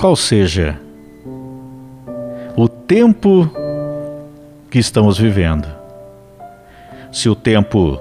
qual 0.00 0.16
seja 0.16 0.80
o 2.56 2.66
tempo 2.66 3.50
que 4.70 4.78
estamos 4.78 5.18
vivendo. 5.18 5.68
Se 7.12 7.28
o 7.28 7.34
tempo 7.34 8.00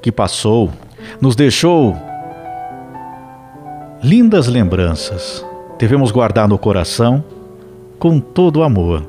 que 0.00 0.12
passou 0.12 0.70
nos 1.20 1.34
deixou 1.34 1.96
lindas 4.04 4.46
lembranças, 4.46 5.44
devemos 5.76 6.12
guardar 6.12 6.46
no 6.46 6.56
coração 6.56 7.24
com 7.98 8.20
todo 8.20 8.62
amor 8.62 9.04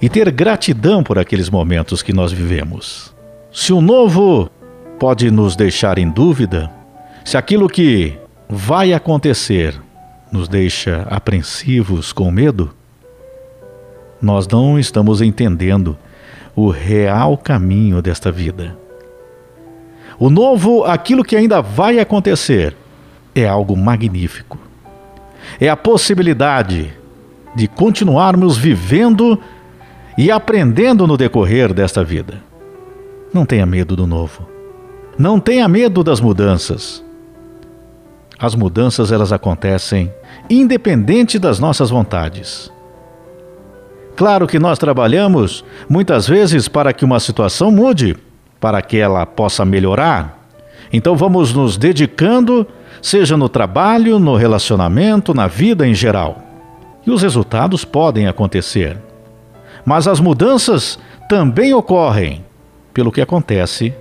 e 0.00 0.08
ter 0.08 0.30
gratidão 0.30 1.02
por 1.02 1.18
aqueles 1.18 1.50
momentos 1.50 2.02
que 2.02 2.14
nós 2.14 2.32
vivemos. 2.32 3.14
Se 3.52 3.70
o 3.70 3.82
novo 3.82 4.48
pode 4.98 5.30
nos 5.30 5.56
deixar 5.56 5.98
em 5.98 6.08
dúvida, 6.08 6.70
se 7.22 7.36
aquilo 7.36 7.68
que 7.68 8.18
vai 8.48 8.94
acontecer 8.94 9.78
nos 10.30 10.48
deixa 10.48 11.06
apreensivos 11.10 12.12
com 12.12 12.30
medo, 12.30 12.70
nós 14.20 14.46
não 14.48 14.78
estamos 14.78 15.20
entendendo 15.20 15.96
o 16.54 16.70
real 16.70 17.36
caminho 17.36 18.00
desta 18.00 18.32
vida. 18.32 18.76
O 20.18 20.30
novo, 20.30 20.84
aquilo 20.84 21.22
que 21.22 21.36
ainda 21.36 21.60
vai 21.60 21.98
acontecer, 21.98 22.74
é 23.34 23.46
algo 23.46 23.76
magnífico. 23.76 24.58
É 25.60 25.68
a 25.68 25.76
possibilidade 25.76 26.92
de 27.54 27.68
continuarmos 27.68 28.56
vivendo 28.56 29.38
e 30.16 30.30
aprendendo 30.30 31.06
no 31.06 31.16
decorrer 31.16 31.74
desta 31.74 32.02
vida. 32.02 32.42
Não 33.32 33.44
tenha 33.44 33.66
medo 33.66 33.94
do 33.94 34.06
novo. 34.06 34.48
Não 35.18 35.38
tenha 35.38 35.68
medo 35.68 36.02
das 36.02 36.20
mudanças. 36.20 37.04
As 38.38 38.54
mudanças 38.54 39.12
elas 39.12 39.32
acontecem 39.32 40.12
independente 40.48 41.38
das 41.38 41.58
nossas 41.58 41.90
vontades. 41.90 42.70
Claro 44.16 44.46
que 44.46 44.58
nós 44.58 44.78
trabalhamos 44.78 45.64
muitas 45.88 46.26
vezes 46.26 46.68
para 46.68 46.92
que 46.92 47.04
uma 47.04 47.20
situação 47.20 47.70
mude, 47.70 48.16
para 48.58 48.80
que 48.80 48.96
ela 48.96 49.26
possa 49.26 49.64
melhorar. 49.64 50.48
Então 50.92 51.14
vamos 51.14 51.52
nos 51.52 51.76
dedicando, 51.76 52.66
seja 53.02 53.36
no 53.36 53.48
trabalho, 53.48 54.18
no 54.18 54.34
relacionamento, 54.34 55.34
na 55.34 55.46
vida 55.46 55.86
em 55.86 55.94
geral. 55.94 56.42
E 57.06 57.10
os 57.10 57.22
resultados 57.22 57.84
podem 57.84 58.26
acontecer. 58.26 58.96
Mas 59.84 60.08
as 60.08 60.18
mudanças 60.18 60.98
também 61.28 61.74
ocorrem 61.74 62.44
pelo 62.94 63.12
que 63.12 63.20
acontece 63.20 63.92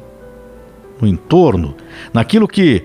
no 1.01 1.07
entorno, 1.07 1.75
naquilo 2.13 2.47
que 2.47 2.83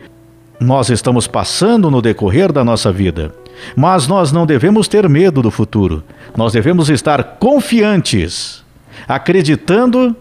nós 0.58 0.90
estamos 0.90 1.26
passando 1.26 1.90
no 1.90 2.02
decorrer 2.02 2.52
da 2.52 2.64
nossa 2.64 2.92
vida. 2.92 3.39
Mas 3.76 4.06
nós 4.06 4.32
não 4.32 4.46
devemos 4.46 4.88
ter 4.88 5.08
medo 5.08 5.42
do 5.42 5.50
futuro. 5.50 6.02
Nós 6.36 6.52
devemos 6.52 6.88
estar 6.88 7.22
confiantes, 7.38 8.64
acreditando 9.06 10.14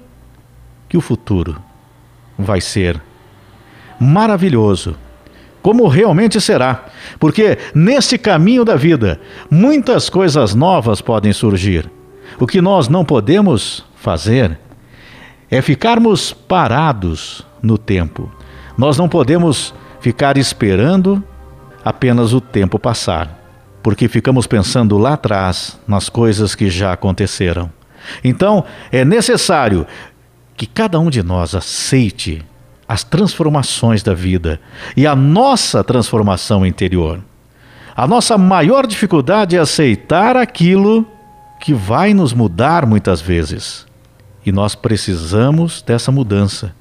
que 0.87 0.97
o 0.97 1.01
futuro 1.01 1.61
vai 2.37 2.61
ser 2.61 3.01
maravilhoso, 3.99 4.95
como 5.61 5.87
realmente 5.87 6.39
será, 6.39 6.85
porque 7.19 7.57
nesse 7.75 8.17
caminho 8.17 8.63
da 8.63 8.75
vida 8.75 9.19
muitas 9.51 10.09
coisas 10.09 10.55
novas 10.55 11.01
podem 11.01 11.33
surgir. 11.33 11.89
O 12.39 12.47
que 12.47 12.61
nós 12.61 12.87
não 12.87 13.03
podemos 13.03 13.85
fazer 13.95 14.57
é 15.51 15.61
ficarmos 15.61 16.31
parados 16.31 17.45
no 17.61 17.77
tempo. 17.77 18.31
Nós 18.77 18.97
não 18.97 19.09
podemos 19.09 19.73
ficar 19.99 20.37
esperando 20.37 21.21
apenas 21.83 22.33
o 22.33 22.41
tempo 22.41 22.77
passar, 22.77 23.38
porque 23.81 24.08
ficamos 24.08 24.47
pensando 24.47 24.97
lá 24.97 25.13
atrás 25.13 25.80
nas 25.88 26.09
coisas 26.09 26.55
que 26.55 26.69
já 26.69 26.94
aconteceram. 26.94 27.72
Então, 28.23 28.63
é 28.91 29.03
necessário 29.03 29.85
que 30.56 30.66
cada 30.66 31.00
um 31.00 31.09
de 31.09 31.23
nós 31.23 31.56
aceite 31.56 32.44
as 32.88 33.03
transformações 33.03 34.01
da 34.01 34.13
vida 34.13 34.59
e 34.97 35.06
a 35.06 35.16
nossa 35.16 35.84
transformação 35.84 36.66
interior. 36.66 37.22
A 37.96 38.07
nossa 38.07 38.38
maior 38.38 38.88
dificuldade 38.88 39.56
é 39.56 39.59
aceitar 39.59 40.35
aquilo 40.35 41.06
que 41.59 41.73
vai 41.73 42.13
nos 42.13 42.34
mudar 42.34 42.85
muitas 42.85 43.22
vezes. 43.22 43.85
E 44.46 44.51
nós 44.51 44.73
precisamos 44.73 45.81
dessa 45.81 46.11
mudança. 46.11 46.73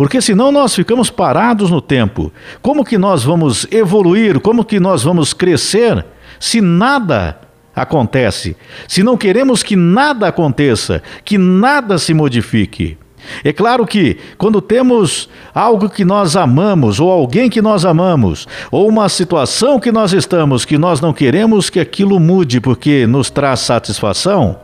Porque 0.00 0.22
senão 0.22 0.50
nós 0.50 0.74
ficamos 0.74 1.10
parados 1.10 1.70
no 1.70 1.78
tempo. 1.78 2.32
Como 2.62 2.86
que 2.86 2.96
nós 2.96 3.22
vamos 3.22 3.66
evoluir? 3.70 4.40
Como 4.40 4.64
que 4.64 4.80
nós 4.80 5.02
vamos 5.02 5.34
crescer 5.34 6.06
se 6.38 6.58
nada 6.62 7.38
acontece? 7.76 8.56
Se 8.88 9.02
não 9.02 9.14
queremos 9.14 9.62
que 9.62 9.76
nada 9.76 10.26
aconteça, 10.26 11.02
que 11.22 11.36
nada 11.36 11.98
se 11.98 12.14
modifique. 12.14 12.96
É 13.44 13.52
claro 13.52 13.86
que 13.86 14.16
quando 14.38 14.62
temos 14.62 15.28
algo 15.54 15.90
que 15.90 16.02
nós 16.02 16.34
amamos, 16.34 16.98
ou 16.98 17.10
alguém 17.10 17.50
que 17.50 17.60
nós 17.60 17.84
amamos, 17.84 18.48
ou 18.70 18.88
uma 18.88 19.06
situação 19.06 19.78
que 19.78 19.92
nós 19.92 20.14
estamos 20.14 20.64
que 20.64 20.78
nós 20.78 21.02
não 21.02 21.12
queremos 21.12 21.68
que 21.68 21.78
aquilo 21.78 22.18
mude 22.18 22.58
porque 22.58 23.06
nos 23.06 23.28
traz 23.28 23.60
satisfação, 23.60 24.60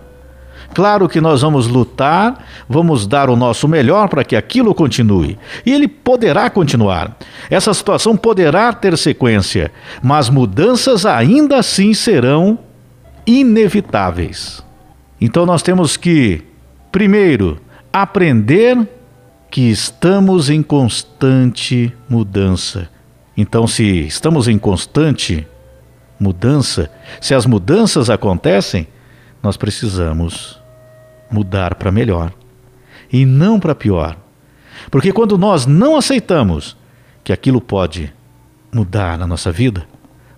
Claro 0.77 1.09
que 1.09 1.23
nós 1.23 1.41
vamos 1.41 1.69
lutar, 1.69 2.45
vamos 2.69 3.07
dar 3.07 3.31
o 3.31 3.35
nosso 3.35 3.67
melhor 3.67 4.11
para 4.11 4.23
que 4.23 4.37
aquilo 4.37 4.75
continue. 4.75 5.39
E 5.65 5.73
ele 5.73 5.89
poderá 5.89 6.51
continuar. 6.51 7.17
Essa 7.49 7.73
situação 7.73 8.15
poderá 8.15 8.71
ter 8.75 8.95
sequência, 8.99 9.73
mas 10.03 10.29
mudanças 10.29 11.07
ainda 11.07 11.57
assim 11.57 11.95
serão 11.95 12.59
inevitáveis. 13.27 14.63
Então 15.19 15.47
nós 15.47 15.63
temos 15.63 15.97
que, 15.97 16.43
primeiro, 16.93 17.59
aprender 17.91 18.87
que 19.51 19.71
estamos 19.71 20.51
em 20.51 20.63
constante 20.63 21.91
mudança. 22.07 22.91
Então, 23.35 23.67
se 23.67 24.07
estamos 24.07 24.47
em 24.47 24.59
constante 24.59 25.49
mudança, 26.21 26.91
se 27.19 27.35
as 27.35 27.47
mudanças 27.47 28.11
acontecem, 28.11 28.87
nós 29.43 29.57
precisamos 29.57 30.66
mudar 31.31 31.75
para 31.75 31.91
melhor 31.91 32.33
e 33.13 33.25
não 33.25 33.59
para 33.59 33.75
pior. 33.75 34.17
Porque 34.91 35.13
quando 35.13 35.39
nós 35.39 35.67
não 35.67 35.97
aceitamos 35.97 36.77
que 37.25 37.33
aquilo 37.33 37.61
pode 37.61 38.13
mudar 38.73 39.19
na 39.19 39.27
nossa 39.27 39.51
vida, 39.51 39.87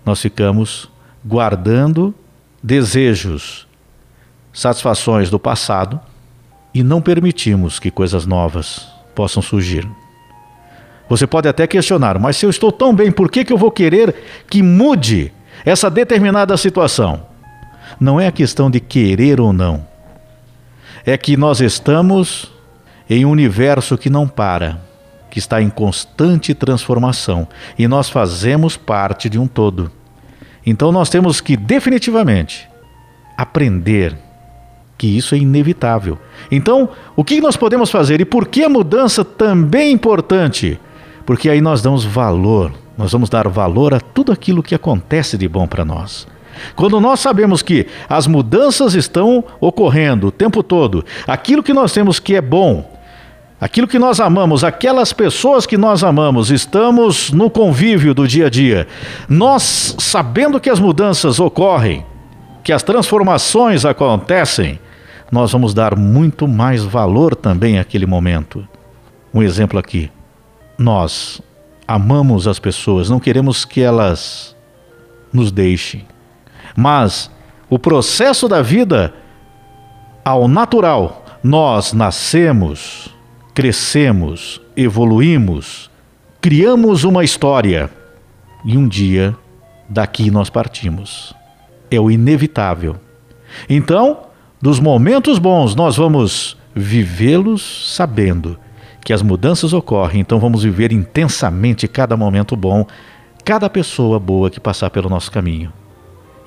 nós 0.05 0.21
ficamos 0.21 0.91
guardando 1.25 2.15
desejos, 2.63 3.67
satisfações 4.53 5.31
do 5.31 5.39
passado 5.39 6.01
e 6.73 6.83
não 6.83 7.01
permitimos 7.01 7.79
que 7.79 7.91
coisas 7.91 8.25
novas 8.27 8.89
possam 9.15 9.43
surgir. 9.43 9.87
Você 11.09 11.27
pode 11.27 11.49
até 11.49 11.67
questionar, 11.67 12.19
mas 12.19 12.37
se 12.37 12.45
eu 12.45 12.51
estou 12.51 12.71
tão 12.71 12.95
bem, 12.95 13.11
por 13.11 13.31
que, 13.31 13.45
que 13.45 13.53
eu 13.53 13.59
vou 13.59 13.71
querer 13.71 14.15
que 14.49 14.63
mude 14.63 15.33
essa 15.65 15.91
determinada 15.91 16.57
situação? 16.57 17.27
Não 17.99 18.21
é 18.21 18.27
a 18.27 18.33
questão 18.33 18.71
de 18.71 18.79
querer 18.79 19.41
ou 19.41 19.53
não, 19.53 19.87
é 21.05 21.17
que 21.17 21.37
nós 21.37 21.61
estamos 21.61 22.53
em 23.09 23.25
um 23.25 23.31
universo 23.31 23.97
que 23.97 24.11
não 24.11 24.29
para, 24.29 24.81
que 25.31 25.39
está 25.39 25.63
em 25.63 25.71
constante 25.71 26.55
transformação 26.55 27.47
e 27.79 27.89
nós 27.89 28.09
fazemos 28.09 28.77
parte 28.77 29.29
de 29.29 29.39
um 29.39 29.47
todo. 29.47 29.91
Então 30.65 30.93
nós 30.93 31.09
temos 31.09 31.41
que 31.41 31.57
definitivamente 31.57 32.69
aprender 33.37 34.17
que 34.99 35.07
isso 35.07 35.35
é 35.35 35.39
inevitável. 35.39 36.19
Então, 36.51 36.89
o 37.15 37.23
que 37.23 37.41
nós 37.41 37.57
podemos 37.57 37.89
fazer 37.89 38.21
e 38.21 38.25
por 38.25 38.49
que 38.49 38.65
a 38.65 38.69
mudança 38.69 39.25
também 39.25 39.89
é 39.89 39.91
importante? 39.93 40.79
Porque 41.25 41.49
aí 41.49 41.61
nós 41.61 41.81
damos 41.81 42.05
valor, 42.05 42.73
nós 42.97 43.13
vamos 43.13 43.31
dar 43.31 43.47
valor 43.49 43.95
a 43.95 44.01
tudo 44.01 44.33
aquilo 44.33 44.63
que 44.63 44.75
acontece 44.75 45.39
de 45.39 45.47
bom 45.47 45.69
para 45.69 45.85
nós. 45.85 46.27
Quando 46.75 47.01
nós 47.01 47.21
sabemos 47.21 47.63
que 47.63 47.87
as 48.09 48.27
mudanças 48.27 48.95
estão 48.95 49.45
ocorrendo 49.61 50.29
o 50.29 50.33
tempo 50.33 50.63
todo, 50.63 51.05
aquilo 51.27 51.63
que 51.63 51.73
nós 51.73 51.93
temos 51.93 52.19
que 52.19 52.35
é 52.35 52.41
bom, 52.41 52.99
aquilo 53.61 53.89
que 53.89 53.99
nós 53.99 54.21
amamos, 54.21 54.63
aquelas 54.63 55.13
pessoas 55.13 55.67
que 55.67 55.77
nós 55.77 56.05
amamos, 56.05 56.51
estamos 56.51 57.33
no 57.33 57.51
convívio 57.51 58.15
do 58.15 58.27
dia 58.27 58.47
a 58.47 58.51
dia, 58.51 58.87
nós 59.29 59.97
sabendo 59.99 60.61
que 60.61 60.71
as 60.71 60.81
mudanças 60.81 61.41
ocorrem, 61.41 62.05
que 62.63 62.73
as 62.73 62.83
transformações 62.83 63.85
acontecem, 63.85 64.79
nós 65.31 65.53
vamos 65.53 65.75
dar 65.75 65.97
muito 65.97 66.49
mais 66.49 66.83
valor 66.83 67.35
também 67.35 67.79
àquele 67.79 68.07
momento. 68.07 68.67
Um 69.33 69.43
exemplo 69.43 69.79
aqui. 69.79 70.11
Nós 70.79 71.43
amamos 71.87 72.47
as 72.47 72.59
pessoas, 72.59 73.11
não 73.11 73.21
queremos 73.21 73.65
que 73.65 73.81
elas 73.81 74.57
nos 75.33 75.51
deixem. 75.51 76.07
Mas 76.79 77.29
o 77.69 77.77
processo 77.77 78.47
da 78.47 78.63
vida, 78.63 79.13
ao 80.25 80.47
natural, 80.47 81.25
nós 81.43 81.93
nascemos, 81.93 83.13
crescemos, 83.53 84.61
evoluímos, 84.77 85.91
criamos 86.41 87.03
uma 87.03 87.25
história 87.25 87.91
e 88.65 88.79
um 88.79 88.87
dia 88.87 89.37
daqui 89.89 90.31
nós 90.31 90.51
partimos. 90.51 91.35
É 91.91 91.99
o 91.99 92.13
inevitável. 92.13 92.95
Então, 93.69 94.21
dos 94.63 94.79
momentos 94.79 95.41
bons, 95.41 95.75
nós 95.75 95.97
vamos 95.97 96.57
vivê-los 96.77 97.93
sabendo 97.93 98.57
que 99.05 99.13
as 99.13 99.21
mudanças 99.21 99.73
ocorrem, 99.73 100.21
então 100.21 100.39
vamos 100.39 100.63
viver 100.63 100.93
intensamente 100.93 101.89
cada 101.89 102.17
momento 102.17 102.55
bom, 102.55 102.87
cada 103.45 103.69
pessoa 103.69 104.21
boa 104.21 104.49
que 104.49 104.61
passar 104.61 104.91
pelo 104.91 105.09
nosso 105.09 105.33
caminho. 105.33 105.73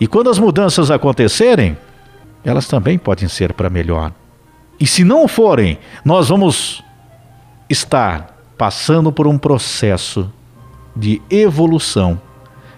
E 0.01 0.07
quando 0.07 0.31
as 0.31 0.39
mudanças 0.39 0.89
acontecerem, 0.89 1.77
elas 2.43 2.65
também 2.67 2.97
podem 2.97 3.29
ser 3.29 3.53
para 3.53 3.69
melhor. 3.69 4.11
E 4.79 4.87
se 4.87 5.03
não 5.03 5.27
forem, 5.27 5.77
nós 6.03 6.29
vamos 6.29 6.83
estar 7.69 8.35
passando 8.57 9.11
por 9.11 9.27
um 9.27 9.37
processo 9.37 10.27
de 10.95 11.21
evolução, 11.29 12.19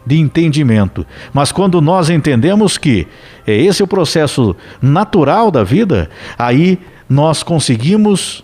de 0.06 0.20
entendimento. 0.20 1.08
Mas 1.32 1.50
quando 1.50 1.80
nós 1.80 2.10
entendemos 2.10 2.78
que 2.78 3.08
é 3.48 3.56
esse 3.56 3.82
o 3.82 3.88
processo 3.88 4.54
natural 4.82 5.50
da 5.50 5.64
vida, 5.64 6.10
aí 6.38 6.78
nós 7.08 7.42
conseguimos 7.42 8.44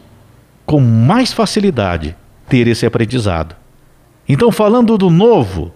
com 0.65 0.79
mais 0.79 1.33
facilidade 1.33 2.15
ter 2.47 2.65
esse 2.65 2.85
aprendizado. 2.85 3.57
Então, 4.25 4.53
falando 4.53 4.97
do 4.97 5.09
novo, 5.09 5.73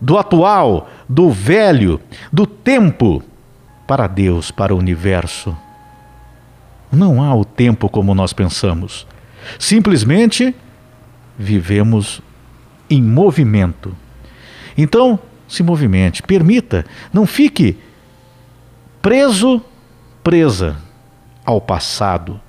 do 0.00 0.16
atual, 0.16 0.88
do 1.08 1.30
velho, 1.30 2.00
do 2.32 2.46
tempo, 2.46 3.22
para 3.86 4.06
Deus, 4.06 4.50
para 4.50 4.74
o 4.74 4.78
universo, 4.78 5.56
não 6.90 7.22
há 7.22 7.34
o 7.34 7.44
tempo 7.44 7.88
como 7.88 8.14
nós 8.14 8.32
pensamos. 8.32 9.06
Simplesmente 9.58 10.54
vivemos 11.38 12.22
em 12.88 13.02
movimento. 13.02 13.94
Então, 14.76 15.18
se 15.48 15.62
movimente, 15.62 16.22
permita, 16.22 16.84
não 17.12 17.26
fique 17.26 17.76
preso, 19.02 19.62
presa 20.22 20.76
ao 21.44 21.60
passado 21.60 22.40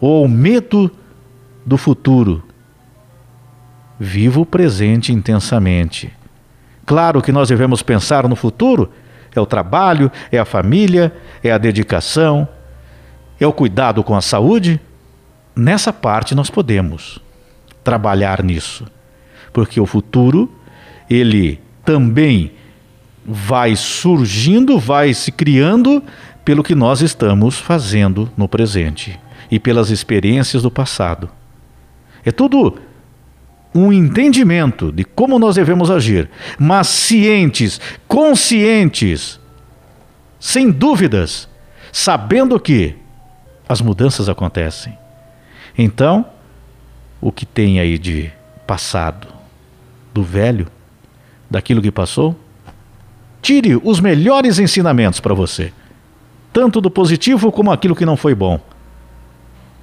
ou 0.00 0.22
ao 0.22 0.28
medo 0.28 0.90
do 1.64 1.78
futuro. 1.78 2.42
Viva 3.98 4.40
o 4.40 4.46
presente 4.46 5.12
intensamente. 5.12 6.12
Claro 6.86 7.22
que 7.22 7.32
nós 7.32 7.48
devemos 7.48 7.82
pensar 7.82 8.28
no 8.28 8.36
futuro, 8.36 8.90
é 9.34 9.40
o 9.40 9.46
trabalho, 9.46 10.10
é 10.30 10.38
a 10.38 10.44
família, 10.44 11.12
é 11.42 11.50
a 11.50 11.58
dedicação, 11.58 12.46
é 13.40 13.46
o 13.46 13.52
cuidado 13.52 14.02
com 14.04 14.14
a 14.14 14.20
saúde. 14.20 14.80
Nessa 15.56 15.92
parte 15.92 16.34
nós 16.34 16.50
podemos 16.50 17.20
trabalhar 17.82 18.42
nisso, 18.42 18.86
porque 19.52 19.80
o 19.80 19.86
futuro 19.86 20.52
ele 21.08 21.60
também 21.84 22.52
vai 23.24 23.76
surgindo, 23.76 24.78
vai 24.78 25.14
se 25.14 25.32
criando 25.32 26.02
pelo 26.44 26.62
que 26.62 26.74
nós 26.74 27.00
estamos 27.00 27.58
fazendo 27.58 28.30
no 28.36 28.46
presente 28.46 29.18
e 29.50 29.58
pelas 29.58 29.90
experiências 29.90 30.62
do 30.62 30.70
passado. 30.70 31.30
É 32.24 32.30
tudo 32.30 32.78
um 33.74 33.92
entendimento 33.92 34.92
de 34.92 35.04
como 35.04 35.38
nós 35.38 35.56
devemos 35.56 35.90
agir, 35.90 36.30
mas 36.58 36.86
cientes, 36.86 37.80
conscientes, 38.06 39.40
sem 40.38 40.70
dúvidas, 40.70 41.48
sabendo 41.92 42.60
que 42.60 42.94
as 43.68 43.80
mudanças 43.80 44.28
acontecem. 44.28 44.96
Então, 45.76 46.26
o 47.20 47.32
que 47.32 47.44
tem 47.44 47.80
aí 47.80 47.98
de 47.98 48.30
passado, 48.66 49.26
do 50.12 50.22
velho, 50.22 50.68
daquilo 51.50 51.82
que 51.82 51.90
passou, 51.90 52.38
tire 53.42 53.76
os 53.82 53.98
melhores 53.98 54.58
ensinamentos 54.58 55.18
para 55.18 55.34
você, 55.34 55.72
tanto 56.52 56.80
do 56.80 56.90
positivo 56.90 57.50
como 57.50 57.72
aquilo 57.72 57.96
que 57.96 58.06
não 58.06 58.16
foi 58.16 58.34
bom. 58.34 58.60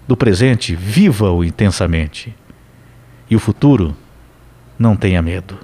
Do 0.07 0.15
presente, 0.15 0.75
viva-o 0.75 1.43
intensamente. 1.43 2.33
E 3.31 3.35
o 3.35 3.39
futuro, 3.39 3.95
não 4.77 4.97
tenha 4.97 5.21
medo. 5.21 5.57